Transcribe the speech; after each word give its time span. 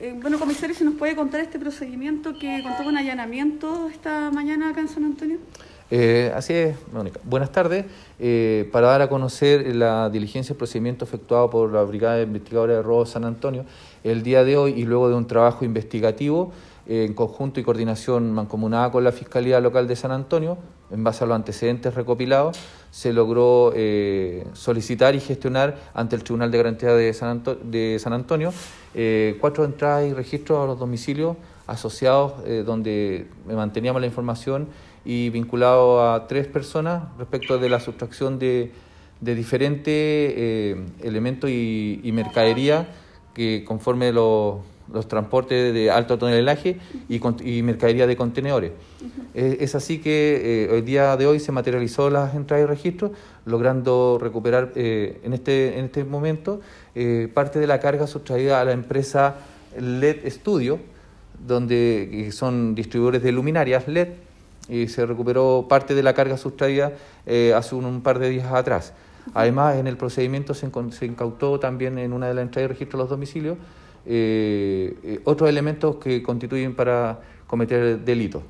Eh, 0.00 0.14
bueno, 0.20 0.38
comisario, 0.38 0.76
si 0.76 0.84
nos 0.84 0.94
puede 0.94 1.16
contar 1.16 1.40
este 1.40 1.58
procedimiento 1.58 2.38
que 2.38 2.62
contó 2.62 2.84
con 2.84 2.96
allanamiento 2.96 3.88
esta 3.88 4.30
mañana 4.30 4.70
acá 4.70 4.80
en 4.80 4.88
San 4.88 5.04
Antonio. 5.04 5.38
Eh, 5.90 6.32
así 6.34 6.52
es, 6.52 6.76
Mónica. 6.92 7.20
Buenas 7.24 7.50
tardes. 7.50 7.86
Eh, 8.18 8.68
para 8.72 8.88
dar 8.88 9.02
a 9.02 9.08
conocer 9.08 9.74
la 9.74 10.10
diligencia 10.10 10.52
y 10.52 10.56
procedimiento 10.56 11.04
efectuado 11.04 11.48
por 11.48 11.72
la 11.72 11.82
Brigada 11.82 12.16
de 12.16 12.24
Investigadores 12.24 12.76
de 12.76 12.82
Robo 12.82 13.06
San 13.06 13.24
Antonio, 13.24 13.64
el 14.04 14.22
día 14.22 14.44
de 14.44 14.56
hoy 14.56 14.72
y 14.72 14.84
luego 14.84 15.08
de 15.08 15.14
un 15.14 15.26
trabajo 15.26 15.64
investigativo 15.64 16.52
eh, 16.86 17.04
en 17.04 17.14
conjunto 17.14 17.60
y 17.60 17.62
coordinación 17.62 18.32
mancomunada 18.32 18.90
con 18.90 19.04
la 19.04 19.12
Fiscalía 19.12 19.60
Local 19.60 19.86
de 19.86 19.94
San 19.94 20.10
Antonio, 20.10 20.58
en 20.90 21.04
base 21.04 21.22
a 21.22 21.26
los 21.26 21.36
antecedentes 21.36 21.94
recopilados, 21.94 22.58
se 22.90 23.12
logró 23.12 23.72
eh, 23.74 24.46
solicitar 24.54 25.14
y 25.14 25.20
gestionar 25.20 25.76
ante 25.92 26.16
el 26.16 26.24
Tribunal 26.24 26.50
de 26.50 26.56
Garantía 26.56 26.94
de 26.94 27.12
San, 27.12 27.28
Anto 27.28 27.54
de 27.56 27.98
San 28.00 28.14
Antonio 28.14 28.52
eh, 28.94 29.36
cuatro 29.38 29.64
entradas 29.64 30.06
y 30.08 30.14
registros 30.14 30.58
a 30.58 30.66
los 30.66 30.78
domicilios 30.78 31.36
asociados 31.68 32.32
eh, 32.44 32.64
donde 32.66 33.28
manteníamos 33.46 34.00
la 34.00 34.06
información 34.06 34.66
y 35.04 35.30
vinculado 35.30 36.12
a 36.12 36.26
tres 36.26 36.48
personas 36.48 37.04
respecto 37.18 37.58
de 37.58 37.68
la 37.68 37.78
sustracción 37.78 38.38
de, 38.38 38.72
de 39.20 39.34
diferentes 39.36 39.86
eh, 39.86 40.84
elementos 41.02 41.48
y, 41.48 42.00
y, 42.02 42.10
mercadería 42.12 42.88
que 43.34 43.64
conforme 43.64 44.12
los, 44.12 44.56
los 44.92 45.08
transportes 45.08 45.72
de 45.72 45.90
alto 45.90 46.18
tonelaje 46.18 46.78
y, 47.08 47.20
y 47.44 47.62
mercadería 47.62 48.06
de 48.06 48.16
contenedores. 48.16 48.72
Uh 49.00 49.04
-huh. 49.04 49.10
es, 49.34 49.60
es, 49.60 49.74
así 49.74 49.98
que 49.98 50.64
eh, 50.64 50.72
hoy 50.72 50.82
día 50.82 51.16
de 51.16 51.26
hoy 51.26 51.40
se 51.40 51.52
materializó 51.52 52.10
las 52.10 52.34
entradas 52.34 52.64
y 52.64 52.66
registros, 52.66 53.12
logrando 53.44 54.18
recuperar 54.20 54.72
eh, 54.74 55.20
en, 55.22 55.32
este, 55.32 55.78
en 55.78 55.86
este 55.86 56.04
momento 56.04 56.60
eh, 56.94 57.28
parte 57.32 57.58
de 57.58 57.66
la 57.66 57.80
carga 57.80 58.06
sustraída 58.06 58.60
a 58.60 58.64
la 58.64 58.72
empresa 58.72 59.36
LED 59.78 60.28
Studio, 60.28 60.78
donde 61.46 62.30
son 62.32 62.74
distribuidores 62.74 63.22
de 63.22 63.32
luminarias 63.32 63.88
LED, 63.88 64.08
y 64.68 64.88
se 64.88 65.06
recuperó 65.06 65.66
parte 65.68 65.94
de 65.94 66.02
la 66.02 66.12
carga 66.12 66.36
sustraída 66.36 66.92
eh, 67.26 67.54
hace 67.56 67.74
un, 67.74 68.02
par 68.02 68.18
de 68.18 68.28
días 68.28 68.52
atrás. 68.52 68.92
Además, 69.34 69.76
en 69.76 69.86
el 69.86 69.96
procedimiento 69.96 70.54
se, 70.54 70.70
se 70.90 71.06
incautó 71.06 71.58
también 71.58 71.98
en 71.98 72.12
una 72.12 72.28
de 72.28 72.34
las 72.34 72.42
entradas 72.42 72.68
de 72.68 72.74
registro 72.74 72.98
de 72.98 73.02
los 73.04 73.10
domicilios 73.10 73.56
eh, 74.10 74.96
eh, 75.02 75.20
otros 75.24 75.50
elementos 75.50 75.96
que 75.96 76.22
constituyen 76.22 76.74
para 76.74 77.20
cometer 77.46 78.00
delitos. 78.00 78.42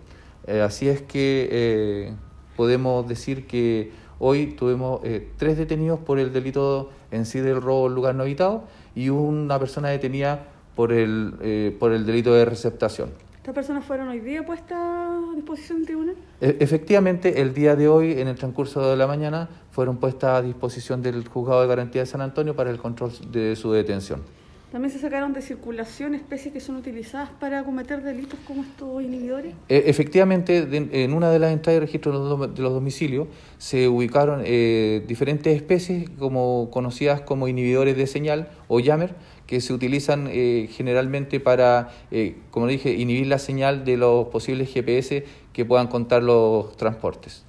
Eh, 0.46 0.60
así 0.60 0.88
es 0.88 1.02
que 1.02 2.12
podemos 2.56 3.08
decir 3.08 3.48
que 3.48 3.90
hoy 4.20 4.52
tuvimos 4.52 5.00
tres 5.36 5.58
detenidos 5.58 5.98
por 5.98 6.20
el 6.20 6.32
delito 6.32 6.90
en 7.10 7.26
sí 7.26 7.40
del 7.40 7.60
robo 7.60 7.88
en 7.88 7.94
lugar 7.94 8.14
no 8.14 8.22
habitado 8.22 8.64
y 8.94 9.08
una 9.08 9.58
persona 9.58 9.88
detenida 9.88 10.46
por 10.78 10.92
el, 10.92 11.74
por 11.80 11.90
el 11.90 12.06
delito 12.06 12.32
de 12.32 12.44
receptación. 12.44 13.10
¿Estas 13.38 13.52
personas 13.52 13.84
fueron 13.84 14.06
hoy 14.10 14.20
día 14.20 14.46
puestas 14.46 14.78
a 14.78 15.34
disposición 15.34 15.78
del 15.78 15.86
tribunal? 15.86 16.14
E 16.40 16.56
efectivamente, 16.60 17.40
el 17.40 17.52
día 17.52 17.74
de 17.74 17.88
hoy, 17.88 18.12
en 18.12 18.28
el 18.28 18.36
transcurso 18.36 18.88
de 18.88 18.96
la 18.96 19.08
mañana, 19.08 19.48
fueron 19.72 19.96
puestas 19.96 20.38
a 20.38 20.42
disposición 20.42 21.02
del 21.02 21.26
Juzgado 21.26 21.62
de 21.62 21.66
Garantía 21.66 22.02
de 22.02 22.06
San 22.06 22.20
Antonio 22.20 22.54
para 22.54 22.70
el 22.70 22.78
control 22.78 23.10
de 23.32 23.56
su 23.56 23.72
detención. 23.72 24.22
También 24.70 24.92
se 24.92 24.98
sacaron 24.98 25.32
de 25.32 25.40
circulación 25.40 26.14
especies 26.14 26.52
que 26.52 26.60
son 26.60 26.76
utilizadas 26.76 27.30
para 27.40 27.64
cometer 27.64 28.02
delitos 28.02 28.38
como 28.46 28.62
estos 28.62 29.02
inhibidores. 29.02 29.54
E 29.66 29.84
efectivamente, 29.86 30.68
en 30.70 31.14
una 31.14 31.30
de 31.30 31.38
las 31.38 31.52
entradas 31.52 31.80
de 31.80 31.86
registro 31.86 32.12
de 32.12 32.36
los, 32.36 32.54
de 32.54 32.62
los 32.62 32.74
domicilios 32.74 33.28
se 33.56 33.88
ubicaron 33.88 34.42
eh, 34.44 35.02
diferentes 35.08 35.56
especies 35.56 36.10
como 36.18 36.68
conocidas 36.70 37.22
como 37.22 37.48
inhibidores 37.48 37.96
de 37.96 38.06
señal 38.06 38.50
o 38.68 38.82
jammer 38.82 39.14
que 39.46 39.62
se 39.62 39.72
utilizan 39.72 40.28
eh, 40.30 40.68
generalmente 40.70 41.40
para, 41.40 41.88
eh, 42.10 42.36
como 42.50 42.66
dije, 42.66 42.92
inhibir 42.92 43.26
la 43.26 43.38
señal 43.38 43.86
de 43.86 43.96
los 43.96 44.28
posibles 44.28 44.70
GPS 44.70 45.24
que 45.54 45.64
puedan 45.64 45.86
contar 45.86 46.22
los 46.22 46.76
transportes. 46.76 47.42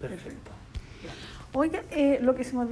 Perfecto. 0.00 0.50
Oiga, 1.52 1.82
lo 2.22 2.34
que 2.34 2.44
se 2.44 2.54
me 2.54 2.62
olvidó 2.62 2.70